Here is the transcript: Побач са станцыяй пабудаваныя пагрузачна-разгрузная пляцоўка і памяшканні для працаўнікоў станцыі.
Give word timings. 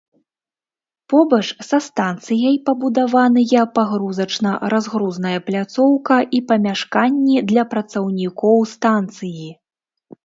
Побач 1.09 1.43
са 1.67 1.79
станцыяй 1.87 2.57
пабудаваныя 2.69 3.67
пагрузачна-разгрузная 3.75 5.35
пляцоўка 5.51 6.17
і 6.39 6.43
памяшканні 6.53 7.37
для 7.53 7.63
працаўнікоў 7.75 8.57
станцыі. 8.77 9.49